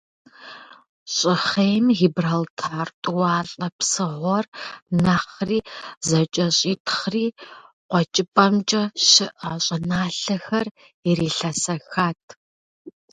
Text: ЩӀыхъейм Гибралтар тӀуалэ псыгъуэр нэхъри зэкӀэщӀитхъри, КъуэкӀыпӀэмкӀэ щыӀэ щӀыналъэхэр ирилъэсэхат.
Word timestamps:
ЩӀыхъейм 1.15 1.85
Гибралтар 1.97 2.87
тӀуалэ 3.03 3.67
псыгъуэр 3.77 4.45
нэхъри 5.03 5.59
зэкӀэщӀитхъри, 6.07 7.25
КъуэкӀыпӀэмкӀэ 7.89 8.83
щыӀэ 9.07 9.51
щӀыналъэхэр 9.65 10.67
ирилъэсэхат. 11.09 12.23